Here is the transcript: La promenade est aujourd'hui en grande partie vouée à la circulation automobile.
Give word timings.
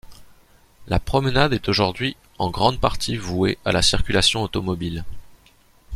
La 0.87 0.97
promenade 0.99 1.53
est 1.53 1.69
aujourd'hui 1.69 2.17
en 2.39 2.49
grande 2.49 2.79
partie 2.79 3.17
vouée 3.17 3.59
à 3.65 3.71
la 3.71 3.83
circulation 3.83 4.41
automobile. 4.41 5.05